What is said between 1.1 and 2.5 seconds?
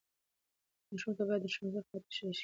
ته باید د ښوونځي قواعد تشریح شي.